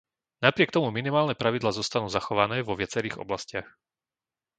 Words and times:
Napriek 0.45 0.73
tomu 0.75 0.89
minimálne 0.99 1.33
pravidlá 1.41 1.71
zostanú 1.79 2.07
zachované 2.17 2.57
vo 2.67 2.73
viacerých 2.81 3.15
oblastiach. 3.23 3.67